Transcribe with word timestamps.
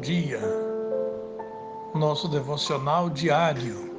dia, 0.00 0.38
nosso 1.96 2.28
devocional 2.28 3.10
diário. 3.10 3.92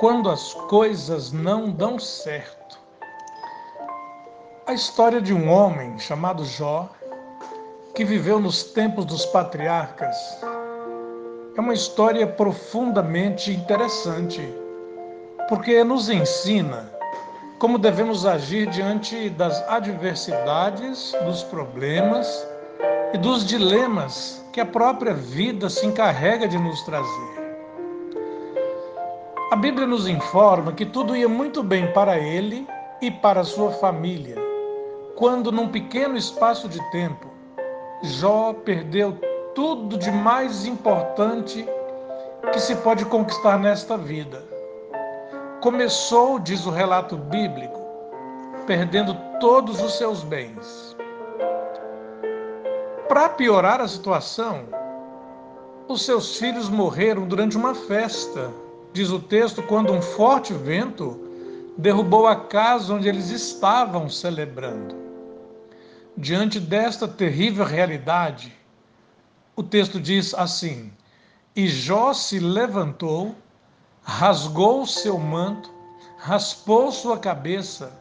Quando 0.00 0.30
as 0.30 0.54
coisas 0.54 1.30
não 1.30 1.70
dão 1.70 1.98
certo. 1.98 2.80
A 4.66 4.72
história 4.72 5.20
de 5.20 5.34
um 5.34 5.50
homem 5.50 5.98
chamado 5.98 6.42
Jó, 6.46 6.88
que 7.94 8.02
viveu 8.02 8.40
nos 8.40 8.64
tempos 8.64 9.04
dos 9.04 9.26
patriarcas, 9.26 10.16
é 11.54 11.60
uma 11.60 11.74
história 11.74 12.26
profundamente 12.26 13.52
interessante, 13.52 14.40
porque 15.50 15.84
nos 15.84 16.08
ensina 16.08 16.90
como 17.58 17.78
devemos 17.78 18.24
agir 18.24 18.70
diante 18.70 19.28
das 19.28 19.62
adversidades, 19.68 21.12
dos 21.26 21.42
problemas 21.42 22.49
e 23.12 23.18
dos 23.18 23.44
dilemas 23.44 24.44
que 24.52 24.60
a 24.60 24.66
própria 24.66 25.14
vida 25.14 25.68
se 25.68 25.86
encarrega 25.86 26.46
de 26.46 26.58
nos 26.58 26.82
trazer. 26.82 27.40
A 29.50 29.56
Bíblia 29.56 29.86
nos 29.86 30.08
informa 30.08 30.72
que 30.72 30.86
tudo 30.86 31.16
ia 31.16 31.28
muito 31.28 31.62
bem 31.62 31.92
para 31.92 32.18
ele 32.18 32.66
e 33.00 33.10
para 33.10 33.42
sua 33.42 33.72
família, 33.72 34.36
quando, 35.16 35.50
num 35.50 35.68
pequeno 35.68 36.16
espaço 36.16 36.68
de 36.68 36.80
tempo, 36.90 37.28
Jó 38.02 38.52
perdeu 38.52 39.18
tudo 39.54 39.98
de 39.98 40.10
mais 40.10 40.64
importante 40.64 41.66
que 42.52 42.60
se 42.60 42.74
pode 42.76 43.04
conquistar 43.04 43.58
nesta 43.58 43.96
vida. 43.96 44.42
Começou, 45.60 46.38
diz 46.38 46.64
o 46.64 46.70
relato 46.70 47.16
bíblico, 47.16 47.78
perdendo 48.66 49.14
todos 49.40 49.82
os 49.82 49.98
seus 49.98 50.22
bens. 50.22 50.96
Para 53.10 53.28
piorar 53.28 53.80
a 53.80 53.88
situação, 53.88 54.68
os 55.88 56.02
seus 56.02 56.36
filhos 56.36 56.68
morreram 56.68 57.26
durante 57.26 57.56
uma 57.56 57.74
festa, 57.74 58.52
diz 58.92 59.10
o 59.10 59.18
texto, 59.18 59.64
quando 59.64 59.92
um 59.92 60.00
forte 60.00 60.52
vento 60.54 61.18
derrubou 61.76 62.28
a 62.28 62.36
casa 62.36 62.94
onde 62.94 63.08
eles 63.08 63.30
estavam 63.30 64.08
celebrando. 64.08 64.94
Diante 66.16 66.60
desta 66.60 67.08
terrível 67.08 67.64
realidade, 67.64 68.56
o 69.56 69.62
texto 69.64 70.00
diz 70.00 70.32
assim: 70.32 70.92
E 71.56 71.66
Jó 71.66 72.12
se 72.12 72.38
levantou, 72.38 73.34
rasgou 74.04 74.86
seu 74.86 75.18
manto, 75.18 75.68
raspou 76.16 76.92
sua 76.92 77.18
cabeça 77.18 77.92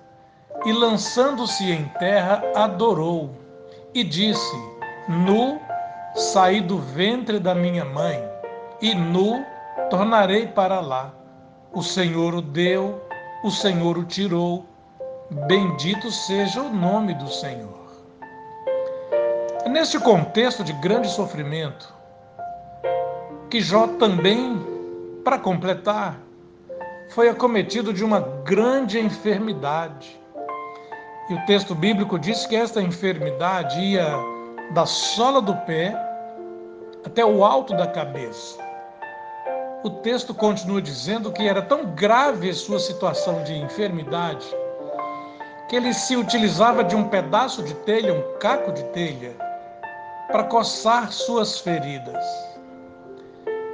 e, 0.64 0.72
lançando-se 0.72 1.64
em 1.64 1.86
terra, 1.98 2.44
adorou 2.54 3.36
e 3.92 4.04
disse: 4.04 4.79
Nu 5.10 5.60
saí 6.14 6.62
do 6.62 6.78
ventre 6.78 7.40
da 7.40 7.56
minha 7.56 7.84
mãe, 7.84 8.24
e 8.80 8.94
nu 8.94 9.44
tornarei 9.90 10.46
para 10.46 10.80
lá. 10.80 11.12
O 11.74 11.82
Senhor 11.82 12.36
o 12.36 12.44
deu, 12.44 13.02
o 13.44 13.50
Senhor 13.50 13.98
o 13.98 14.04
tirou. 14.04 14.66
Bendito 15.48 16.12
seja 16.12 16.62
o 16.62 16.70
nome 16.72 17.16
do 17.16 17.28
Senhor. 17.28 17.80
Neste 19.68 20.00
contexto 20.00 20.64
de 20.64 20.74
grande 20.74 21.10
sofrimento 21.10 21.92
que 23.50 23.62
Jó 23.62 23.88
também, 23.88 24.64
para 25.24 25.40
completar, 25.40 26.20
foi 27.10 27.30
acometido 27.30 27.92
de 27.92 28.04
uma 28.04 28.20
grande 28.44 29.00
enfermidade. 29.00 30.20
E 31.30 31.34
o 31.34 31.46
texto 31.48 31.74
bíblico 31.74 32.20
diz 32.20 32.46
que 32.46 32.56
esta 32.56 32.80
enfermidade 32.80 33.80
ia 33.80 34.39
da 34.72 34.86
sola 34.86 35.42
do 35.42 35.56
pé 35.66 35.96
até 37.06 37.26
o 37.26 37.44
alto 37.44 37.76
da 37.76 37.88
cabeça. 37.88 38.58
O 39.84 39.90
texto 39.90 40.34
continua 40.34 40.82
dizendo 40.82 41.32
que 41.32 41.48
era 41.48 41.62
tão 41.62 41.86
grave 41.96 42.54
sua 42.54 42.80
situação 42.80 43.44
de 43.44 43.56
enfermidade 43.56 44.46
que 45.70 45.76
ele 45.76 45.94
se 45.94 46.16
utilizava 46.16 46.84
de 46.84 46.96
um 46.96 47.08
pedaço 47.08 47.62
de 47.64 47.74
telha, 47.76 48.14
um 48.14 48.38
caco 48.40 48.72
de 48.72 48.84
telha, 48.86 49.36
para 50.28 50.44
coçar 50.46 51.12
suas 51.12 51.60
feridas. 51.60 52.24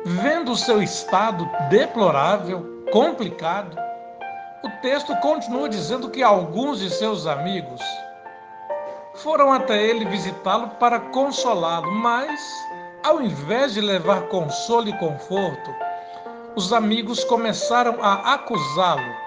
Vendo 0.06 0.52
o 0.52 0.58
seu 0.58 0.84
estado 0.84 1.50
deplorável, 1.70 2.84
complicado, 2.92 3.78
o 4.64 4.70
texto 4.82 5.16
continua 5.18 5.70
dizendo 5.70 6.10
que 6.10 6.22
alguns 6.22 6.80
de 6.80 6.90
seus 6.90 7.26
amigos 7.26 7.82
foram 9.16 9.52
até 9.52 9.82
ele 9.84 10.06
visitá-lo 10.06 10.70
para 10.80 11.00
consolá-lo, 11.00 11.92
mas, 11.92 12.40
ao 13.04 13.22
invés 13.22 13.74
de 13.74 13.82
levar 13.82 14.28
consolo 14.28 14.90
e 14.90 14.98
conforto, 14.98 15.74
os 16.56 16.72
amigos 16.74 17.24
começaram 17.24 17.98
a 18.02 18.34
acusá-lo 18.34 19.26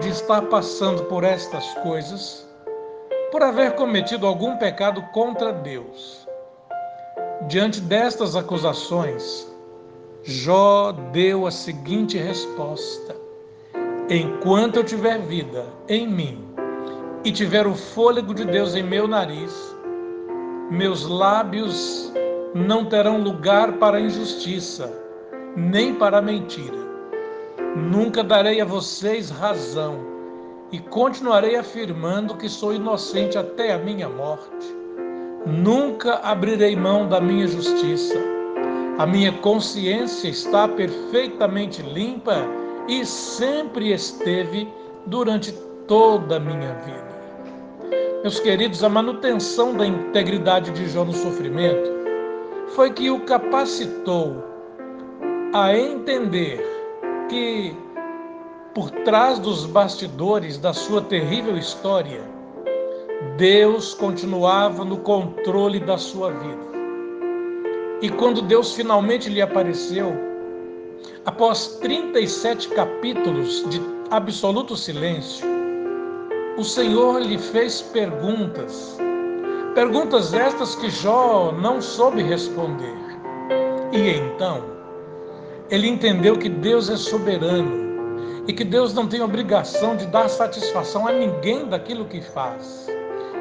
de 0.00 0.08
estar 0.10 0.42
passando 0.42 1.04
por 1.04 1.24
estas 1.24 1.64
coisas, 1.74 2.46
por 3.30 3.42
haver 3.42 3.74
cometido 3.74 4.26
algum 4.26 4.56
pecado 4.56 5.02
contra 5.12 5.52
Deus. 5.52 6.26
Diante 7.48 7.80
destas 7.80 8.34
acusações, 8.34 9.46
Jó 10.22 10.92
deu 11.12 11.46
a 11.46 11.50
seguinte 11.50 12.18
resposta: 12.18 13.14
Enquanto 14.10 14.76
eu 14.76 14.84
tiver 14.84 15.20
vida 15.20 15.64
em 15.88 16.06
mim, 16.06 16.55
e 17.24 17.32
tiver 17.32 17.66
o 17.66 17.74
fôlego 17.74 18.34
de 18.34 18.44
Deus 18.44 18.74
em 18.74 18.82
meu 18.82 19.08
nariz, 19.08 19.76
meus 20.70 21.06
lábios 21.06 22.12
não 22.54 22.86
terão 22.86 23.22
lugar 23.22 23.74
para 23.74 24.00
injustiça, 24.00 24.92
nem 25.56 25.94
para 25.94 26.22
mentira. 26.22 26.86
Nunca 27.76 28.24
darei 28.24 28.60
a 28.60 28.64
vocês 28.64 29.30
razão 29.30 29.98
e 30.72 30.78
continuarei 30.78 31.56
afirmando 31.56 32.36
que 32.36 32.48
sou 32.48 32.72
inocente 32.72 33.38
até 33.38 33.72
a 33.72 33.78
minha 33.78 34.08
morte. 34.08 34.74
Nunca 35.46 36.14
abrirei 36.22 36.74
mão 36.74 37.08
da 37.08 37.20
minha 37.20 37.46
justiça. 37.46 38.18
A 38.98 39.06
minha 39.06 39.30
consciência 39.30 40.28
está 40.28 40.66
perfeitamente 40.66 41.82
limpa 41.82 42.36
e 42.88 43.04
sempre 43.04 43.92
esteve 43.92 44.66
durante 45.06 45.52
toda 45.86 46.36
a 46.36 46.40
minha 46.40 46.74
vida. 46.84 47.05
Meus 48.26 48.40
queridos, 48.40 48.82
a 48.82 48.88
manutenção 48.88 49.72
da 49.76 49.86
integridade 49.86 50.72
de 50.72 50.88
Jó 50.88 51.04
no 51.04 51.12
sofrimento 51.12 51.88
foi 52.70 52.92
que 52.92 53.08
o 53.08 53.20
capacitou 53.20 54.42
a 55.54 55.72
entender 55.72 56.60
que 57.28 57.72
por 58.74 58.90
trás 59.04 59.38
dos 59.38 59.64
bastidores 59.64 60.58
da 60.58 60.72
sua 60.72 61.02
terrível 61.02 61.56
história, 61.56 62.20
Deus 63.36 63.94
continuava 63.94 64.84
no 64.84 64.96
controle 64.96 65.78
da 65.78 65.96
sua 65.96 66.32
vida. 66.32 66.66
E 68.02 68.10
quando 68.10 68.42
Deus 68.42 68.74
finalmente 68.74 69.28
lhe 69.28 69.40
apareceu, 69.40 70.12
após 71.24 71.78
37 71.80 72.70
capítulos 72.70 73.64
de 73.70 73.80
absoluto 74.10 74.76
silêncio, 74.76 75.55
o 76.56 76.64
Senhor 76.64 77.20
lhe 77.20 77.36
fez 77.36 77.82
perguntas, 77.82 78.96
perguntas 79.74 80.32
estas 80.32 80.74
que 80.76 80.88
Jó 80.88 81.52
não 81.52 81.82
soube 81.82 82.22
responder. 82.22 82.96
E 83.92 84.10
então, 84.10 84.64
ele 85.70 85.86
entendeu 85.86 86.38
que 86.38 86.48
Deus 86.48 86.88
é 86.88 86.96
soberano 86.96 88.44
e 88.48 88.52
que 88.54 88.64
Deus 88.64 88.94
não 88.94 89.06
tem 89.06 89.20
obrigação 89.20 89.96
de 89.96 90.06
dar 90.06 90.30
satisfação 90.30 91.06
a 91.06 91.12
ninguém 91.12 91.66
daquilo 91.66 92.06
que 92.06 92.22
faz. 92.22 92.86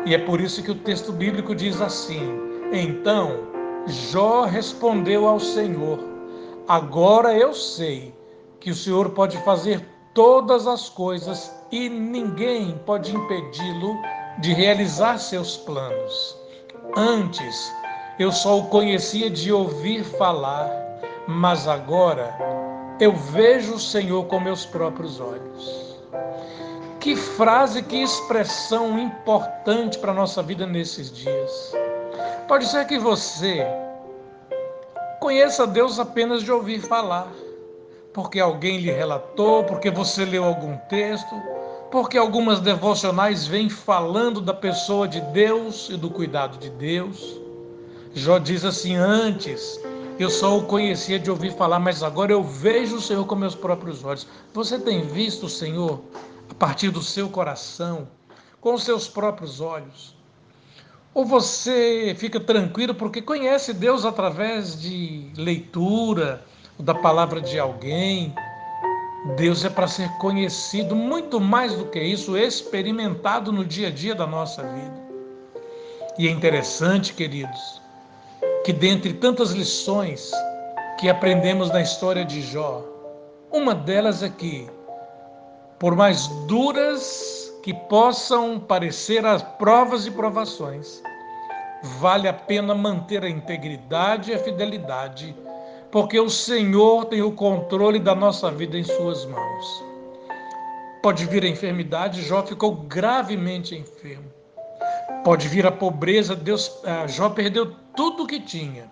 E 0.06 0.14
é 0.14 0.18
por 0.18 0.42
isso 0.42 0.62
que 0.62 0.72
o 0.72 0.76
texto 0.76 1.14
bíblico 1.14 1.56
diz 1.56 1.80
assim: 1.80 2.38
Então 2.74 3.48
Jó 3.88 4.44
respondeu 4.44 5.26
ao 5.26 5.40
Senhor: 5.40 6.00
Agora 6.68 7.34
eu 7.34 7.54
sei 7.54 8.14
que 8.60 8.72
o 8.72 8.76
Senhor 8.76 9.12
pode 9.12 9.38
fazer 9.44 9.86
todas 10.14 10.68
as 10.68 10.90
coisas 10.90 11.52
e 11.72 11.90
ninguém 11.90 12.80
pode 12.86 13.16
impedi-lo 13.16 13.96
de 14.40 14.54
realizar 14.54 15.18
seus 15.18 15.58
planos. 15.58 16.38
Antes, 16.96 17.74
eu 18.20 18.32
só 18.32 18.60
o 18.60 18.68
conhecia 18.68 19.30
de 19.30 19.52
ouvir 19.52 20.04
falar, 20.04 20.70
mas 21.28 21.68
agora 21.68 22.34
eu 23.00 23.14
vejo 23.14 23.76
o 23.76 23.80
Senhor 23.80 24.26
com 24.26 24.40
meus 24.40 24.66
próprios 24.66 25.20
olhos. 25.20 25.96
Que 27.00 27.16
frase, 27.16 27.84
que 27.84 28.02
expressão 28.02 28.98
importante 28.98 29.98
para 30.00 30.12
a 30.12 30.16
nossa 30.16 30.42
vida 30.42 30.66
nesses 30.66 31.12
dias. 31.12 31.74
Pode 32.48 32.66
ser 32.68 32.86
que 32.86 32.98
você 32.98 33.66
conheça 35.20 35.68
Deus 35.68 36.00
apenas 36.00 36.42
de 36.42 36.52
ouvir 36.52 36.80
falar 36.80 37.28
porque 38.16 38.40
alguém 38.40 38.78
lhe 38.78 38.90
relatou, 38.90 39.66
porque 39.66 39.92
você 39.92 40.24
leu 40.24 40.46
algum 40.46 40.78
texto, 40.88 41.36
porque 41.92 42.18
algumas 42.18 42.62
devocionais 42.62 43.46
vêm 43.46 43.70
falando 43.70 44.40
da 44.40 44.54
pessoa 44.54 45.06
de 45.06 45.20
Deus 45.20 45.90
e 45.90 45.98
do 45.98 46.10
cuidado 46.10 46.58
de 46.58 46.70
Deus. 46.70 47.38
Jó 48.14 48.40
diz 48.40 48.64
assim: 48.64 48.96
Antes 48.96 49.78
eu 50.18 50.30
só 50.30 50.58
o 50.58 50.64
conhecia 50.64 51.20
de 51.20 51.30
ouvir 51.30 51.52
falar, 51.56 51.78
mas 51.78 52.02
agora 52.04 52.32
eu 52.32 52.42
vejo 52.42 52.96
o 52.96 53.02
Senhor 53.02 53.26
com 53.26 53.36
meus 53.36 53.54
próprios 53.54 54.06
olhos. 54.06 54.26
Você 54.54 54.80
tem 54.80 55.02
visto 55.02 55.48
o 55.48 55.50
Senhor 55.50 56.00
a 56.50 56.54
partir 56.54 56.92
do 56.92 57.02
seu 57.02 57.28
coração, 57.28 58.08
com 58.62 58.76
os 58.76 58.84
seus 58.84 59.10
próprios 59.10 59.60
olhos? 59.60 60.16
Ou 61.14 61.26
você 61.26 62.16
fica 62.18 62.40
tranquilo 62.40 62.96
porque 62.96 63.22
conhece 63.22 63.74
Deus 63.74 64.06
através 64.06 64.80
de 64.80 65.34
leitura, 65.36 66.46
da 66.80 66.94
palavra 66.94 67.42
de 67.42 67.60
alguém? 67.60 68.34
Deus 69.36 69.66
é 69.66 69.70
para 69.70 69.88
ser 69.88 70.10
conhecido 70.18 70.96
muito 70.96 71.40
mais 71.40 71.74
do 71.74 71.86
que 71.86 72.00
isso, 72.00 72.38
experimentado 72.38 73.52
no 73.52 73.66
dia 73.66 73.88
a 73.88 73.92
dia 73.92 74.14
da 74.14 74.28
nossa 74.28 74.62
vida. 74.62 75.06
E 76.18 76.28
é 76.28 76.32
interessante, 76.32 77.14
queridos, 77.14 77.82
que 78.64 78.72
dentre 78.72 79.14
tantas 79.14 79.52
lições 79.52 80.32
que 81.00 81.10
aprendemos 81.10 81.70
na 81.72 81.82
história 81.82 82.24
de 82.24 82.42
Jó, 82.42 82.84
uma 83.52 83.74
delas 83.74 84.22
é 84.22 84.30
que, 84.30 84.70
por 85.80 85.96
mais 85.96 86.28
duras 86.48 87.52
que 87.64 87.74
possam 87.74 88.60
parecer 88.60 89.26
as 89.26 89.42
provas 89.42 90.06
e 90.06 90.12
provações, 90.12 91.02
vale 92.00 92.28
a 92.28 92.34
pena 92.34 92.76
manter 92.76 93.24
a 93.24 93.30
integridade 93.30 94.32
e 94.32 94.36
a 94.36 94.40
fidelidade, 94.40 95.36
porque 95.96 96.20
o 96.20 96.30
Senhor 96.30 97.06
tem 97.06 97.22
o 97.22 97.32
controle 97.32 98.00
da 98.00 98.14
nossa 98.14 98.52
vida 98.52 98.78
em 98.78 98.84
Suas 98.84 99.26
mãos. 99.28 99.84
Pode 101.02 101.26
vir 101.26 101.46
a 101.46 101.48
enfermidade, 101.48 102.22
Jó 102.22 102.44
ficou 102.44 102.76
gravemente 102.76 103.78
enfermo. 103.78 104.26
Pode 105.24 105.48
vir 105.48 105.66
a 105.66 105.72
pobreza, 105.72 106.36
Deus, 106.36 106.68
uh, 106.68 107.08
Jó 107.08 107.30
perdeu 107.30 107.74
tudo 107.96 108.24
o 108.24 108.28
que 108.28 108.42
tinha. 108.42 108.92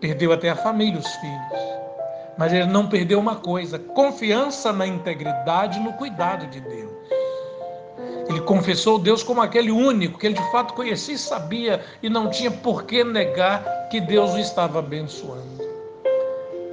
Perdeu 0.00 0.32
até 0.32 0.50
a 0.50 0.56
família, 0.56 0.98
os 0.98 1.06
filhos. 1.06 1.62
Mas 2.36 2.52
ele 2.52 2.66
não 2.66 2.88
perdeu 2.88 3.20
uma 3.20 3.36
coisa: 3.36 3.78
confiança 3.78 4.72
na 4.72 4.88
integridade 4.88 5.78
no 5.78 5.92
cuidado 5.92 6.48
de 6.48 6.60
Deus. 6.62 6.90
Ele 8.28 8.40
confessou 8.40 8.98
Deus 8.98 9.22
como 9.22 9.40
aquele 9.40 9.70
único 9.70 10.18
que 10.18 10.26
ele 10.26 10.34
de 10.34 10.50
fato 10.50 10.74
conhecia 10.74 11.14
e 11.14 11.18
sabia 11.18 11.84
e 12.02 12.10
não 12.10 12.28
tinha 12.28 12.50
por 12.50 12.82
que 12.82 13.04
negar 13.04 13.88
que 13.88 14.00
Deus 14.00 14.32
o 14.32 14.38
estava 14.40 14.80
abençoando. 14.80 15.59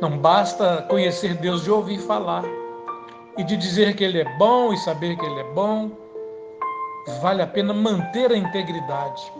Não 0.01 0.17
basta 0.17 0.85
conhecer 0.89 1.35
Deus 1.35 1.63
de 1.63 1.71
ouvir 1.71 1.99
falar 1.99 2.43
e 3.37 3.43
de 3.43 3.57
dizer 3.57 3.95
que 3.95 4.03
Ele 4.03 4.21
é 4.21 4.37
bom 4.37 4.73
e 4.73 4.77
saber 4.77 5.17
que 5.17 5.25
Ele 5.25 5.39
é 5.39 5.53
bom. 5.53 5.91
Vale 7.21 7.41
a 7.41 7.47
pena 7.47 7.73
manter 7.73 8.31
a 8.31 8.37
integridade 8.37 9.31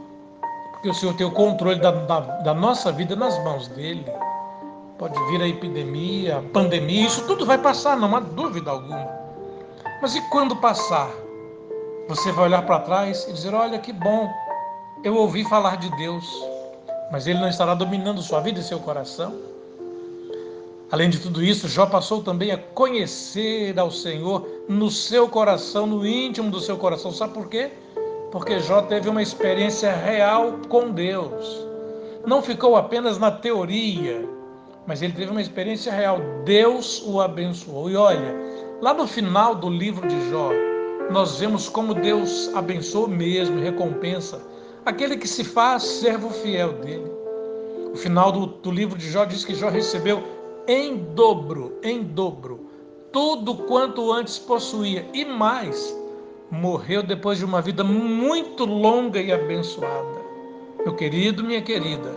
porque 0.78 0.90
o 0.90 0.94
Senhor 0.94 1.16
tem 1.16 1.26
o 1.26 1.32
controle 1.32 1.80
da, 1.80 1.92
da, 1.92 2.20
da 2.20 2.54
nossa 2.54 2.92
vida 2.92 3.16
nas 3.16 3.38
mãos 3.44 3.68
dele. 3.68 4.06
Pode 5.00 5.20
vir 5.32 5.42
a 5.42 5.48
epidemia, 5.48 6.38
a 6.38 6.42
pandemia, 6.42 7.08
isso 7.08 7.26
tudo 7.26 7.46
vai 7.46 7.58
passar, 7.58 7.98
não 7.98 8.16
há 8.16 8.20
dúvida 8.20 8.72
alguma. 8.72 9.08
Mas 10.02 10.16
e 10.16 10.22
quando 10.30 10.56
passar? 10.56 11.10
Você 12.08 12.32
vai 12.32 12.46
olhar 12.46 12.62
para 12.62 12.80
trás 12.80 13.28
e 13.28 13.34
dizer: 13.34 13.54
Olha 13.54 13.80
que 13.80 13.92
bom, 13.92 14.32
eu 15.04 15.16
ouvi 15.16 15.44
falar 15.46 15.78
de 15.78 15.90
Deus, 15.98 16.26
mas 17.12 17.28
Ele 17.28 17.40
não 17.40 17.50
estará 17.50 17.74
dominando 17.74 18.22
sua 18.22 18.40
vida 18.40 18.60
e 18.60 18.64
seu 18.64 18.80
coração. 18.80 19.36
Além 20.92 21.10
de 21.10 21.20
tudo 21.20 21.44
isso, 21.44 21.68
Jó 21.68 21.86
passou 21.86 22.24
também 22.24 22.52
a 22.52 22.58
conhecer 22.58 23.78
ao 23.78 23.92
Senhor 23.92 24.48
no 24.70 24.90
seu 24.90 25.28
coração, 25.28 25.86
no 25.86 26.06
íntimo 26.08 26.50
do 26.50 26.60
seu 26.60 26.78
coração. 26.78 27.12
Sabe 27.12 27.34
por 27.34 27.48
quê? 27.50 27.72
porque 28.32 28.60
Jó 28.60 28.82
teve 28.82 29.10
uma 29.10 29.22
experiência 29.22 29.92
real 29.92 30.60
com 30.70 30.92
Deus. 30.92 31.66
Não 32.26 32.42
ficou 32.42 32.76
apenas 32.76 33.18
na 33.18 33.32
teoria, 33.32 34.28
mas 34.86 35.02
ele 35.02 35.14
teve 35.14 35.32
uma 35.32 35.42
experiência 35.42 35.92
real. 35.92 36.20
Deus 36.44 37.02
o 37.06 37.22
abençoou. 37.22 37.90
E 37.90 37.96
olha, 37.96 38.36
lá 38.82 38.94
no 38.94 39.08
final 39.08 39.56
do 39.56 39.70
livro 39.70 40.08
de 40.08 40.30
Jó, 40.30 40.52
nós 41.10 41.40
vemos 41.40 41.70
como 41.70 41.94
Deus 41.94 42.52
abençoa 42.54 43.08
mesmo, 43.08 43.62
recompensa 43.62 44.42
aquele 44.86 45.18
que 45.18 45.28
se 45.28 45.44
faz 45.44 45.84
servo 45.84 46.30
fiel 46.30 46.74
dele. 46.74 47.10
O 47.94 47.96
final 47.96 48.32
do, 48.32 48.46
do 48.46 48.70
livro 48.70 48.98
de 48.98 49.10
Jó 49.10 49.24
diz 49.24 49.46
que 49.46 49.56
Jó 49.56 49.70
recebeu 49.70 50.22
em 50.68 50.98
dobro, 51.16 51.78
em 51.82 52.04
dobro, 52.04 52.70
tudo 53.12 53.56
quanto 53.56 54.12
antes 54.12 54.38
possuía 54.38 55.08
e 55.14 55.24
mais 55.24 55.96
morreu 56.52 57.02
depois 57.02 57.38
de 57.38 57.46
uma 57.46 57.62
vida 57.62 57.84
muito 57.84 58.66
longa 58.66 59.22
e 59.22 59.32
abençoada. 59.32 60.28
Meu 60.84 60.96
querido, 60.96 61.44
minha 61.44 61.62
querida, 61.62 62.12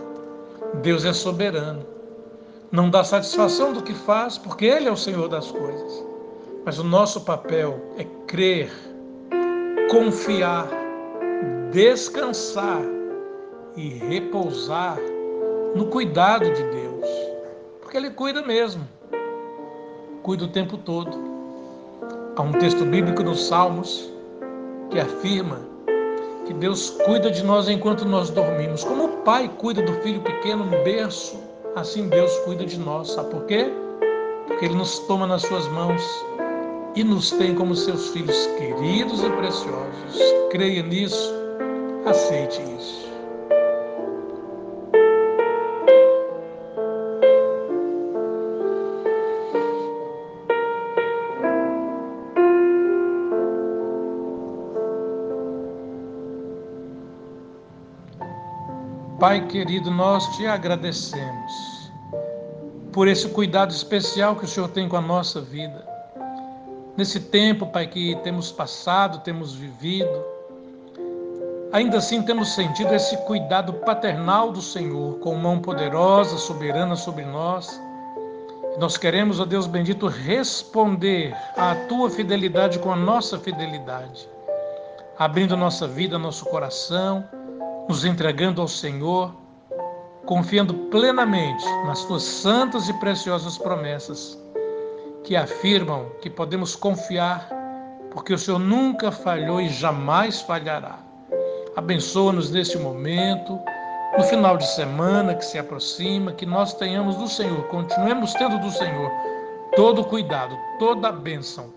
Deus 0.81 1.05
é 1.05 1.13
soberano. 1.13 1.85
Não 2.71 2.89
dá 2.89 3.03
satisfação 3.03 3.73
do 3.73 3.81
que 3.81 3.93
faz, 3.93 4.37
porque 4.37 4.65
Ele 4.65 4.87
é 4.87 4.91
o 4.91 4.97
Senhor 4.97 5.27
das 5.27 5.51
coisas. 5.51 6.05
Mas 6.65 6.79
o 6.79 6.83
nosso 6.83 7.21
papel 7.21 7.79
é 7.97 8.05
crer, 8.27 8.71
confiar, 9.89 10.69
descansar 11.71 12.81
e 13.75 13.89
repousar 13.89 14.97
no 15.75 15.87
cuidado 15.87 16.45
de 16.45 16.63
Deus. 16.63 17.31
Porque 17.91 18.05
Ele 18.05 18.15
cuida 18.15 18.41
mesmo, 18.41 18.87
cuida 20.23 20.45
o 20.45 20.47
tempo 20.47 20.77
todo. 20.77 21.11
Há 22.37 22.41
um 22.41 22.53
texto 22.53 22.85
bíblico 22.85 23.21
nos 23.21 23.45
Salmos 23.49 24.09
que 24.89 24.97
afirma 24.97 25.59
que 26.47 26.53
Deus 26.53 26.91
cuida 27.05 27.29
de 27.29 27.43
nós 27.43 27.67
enquanto 27.67 28.05
nós 28.05 28.29
dormimos. 28.29 28.85
Como 28.85 29.03
o 29.03 29.17
pai 29.23 29.51
cuida 29.57 29.81
do 29.81 29.91
filho 29.95 30.21
pequeno 30.21 30.63
no 30.63 30.83
berço, 30.85 31.37
assim 31.75 32.07
Deus 32.07 32.33
cuida 32.45 32.65
de 32.65 32.79
nós. 32.79 33.11
Sabe 33.11 33.29
por 33.29 33.43
quê? 33.43 33.69
Porque 34.47 34.63
Ele 34.63 34.75
nos 34.75 34.99
toma 34.99 35.27
nas 35.27 35.41
suas 35.41 35.67
mãos 35.67 36.01
e 36.95 37.03
nos 37.03 37.31
tem 37.31 37.53
como 37.53 37.75
seus 37.75 38.07
filhos 38.11 38.47
queridos 38.57 39.21
e 39.21 39.29
preciosos. 39.31 40.33
Creia 40.49 40.81
nisso, 40.81 41.33
aceite 42.05 42.61
isso. 42.79 43.10
Pai 59.21 59.45
querido, 59.45 59.91
nós 59.91 60.35
te 60.35 60.47
agradecemos 60.47 61.91
por 62.91 63.07
esse 63.07 63.29
cuidado 63.29 63.69
especial 63.69 64.35
que 64.35 64.45
o 64.45 64.47
Senhor 64.47 64.67
tem 64.69 64.89
com 64.89 64.97
a 64.97 65.01
nossa 65.01 65.39
vida. 65.39 65.87
Nesse 66.97 67.19
tempo, 67.19 67.67
Pai, 67.67 67.85
que 67.85 68.15
temos 68.23 68.51
passado, 68.51 69.19
temos 69.19 69.53
vivido, 69.53 70.25
ainda 71.71 71.99
assim 71.99 72.23
temos 72.23 72.55
sentido 72.55 72.95
esse 72.95 73.15
cuidado 73.27 73.73
paternal 73.73 74.51
do 74.51 74.59
Senhor, 74.59 75.19
com 75.19 75.35
mão 75.35 75.59
poderosa, 75.59 76.39
soberana 76.39 76.95
sobre 76.95 77.23
nós. 77.23 77.79
Nós 78.79 78.97
queremos, 78.97 79.39
ó 79.39 79.45
Deus 79.45 79.67
bendito, 79.67 80.07
responder 80.07 81.31
à 81.55 81.75
tua 81.87 82.09
fidelidade 82.09 82.79
com 82.79 82.91
a 82.91 82.95
nossa 82.95 83.37
fidelidade, 83.37 84.27
abrindo 85.19 85.55
nossa 85.55 85.87
vida, 85.87 86.17
nosso 86.17 86.43
coração 86.45 87.23
nos 87.87 88.05
entregando 88.05 88.61
ao 88.61 88.67
Senhor, 88.67 89.33
confiando 90.25 90.73
plenamente 90.89 91.65
nas 91.85 92.03
tuas 92.05 92.23
santas 92.23 92.87
e 92.87 92.93
preciosas 92.93 93.57
promessas, 93.57 94.37
que 95.23 95.35
afirmam 95.35 96.05
que 96.21 96.29
podemos 96.29 96.75
confiar, 96.75 97.49
porque 98.11 98.33
o 98.33 98.37
Senhor 98.37 98.59
nunca 98.59 99.11
falhou 99.11 99.61
e 99.61 99.69
jamais 99.69 100.41
falhará. 100.41 100.99
Abençoa-nos 101.75 102.51
neste 102.51 102.77
momento, 102.77 103.59
no 104.17 104.23
final 104.25 104.57
de 104.57 104.67
semana 104.67 105.35
que 105.35 105.45
se 105.45 105.57
aproxima, 105.57 106.33
que 106.33 106.45
nós 106.45 106.73
tenhamos 106.73 107.15
do 107.15 107.27
Senhor, 107.27 107.63
continuemos 107.67 108.33
tendo 108.33 108.59
do 108.59 108.69
Senhor 108.71 109.09
todo 109.75 110.01
o 110.01 110.05
cuidado, 110.05 110.57
toda 110.77 111.07
a 111.07 111.11
bênção, 111.13 111.73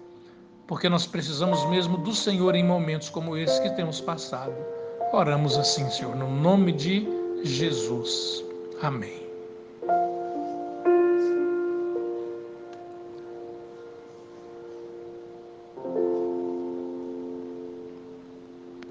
porque 0.67 0.89
nós 0.89 1.07
precisamos 1.07 1.65
mesmo 1.67 1.97
do 1.97 2.13
Senhor 2.13 2.55
em 2.57 2.65
momentos 2.65 3.09
como 3.09 3.37
esse 3.37 3.63
que 3.63 3.71
temos 3.71 4.01
passado. 4.01 4.55
Oramos 5.15 5.57
assim, 5.57 5.89
Senhor, 5.91 6.17
no 6.17 6.29
nome 6.29 6.73
de 6.73 7.07
Jesus. 7.45 8.45
Amém. 8.83 9.24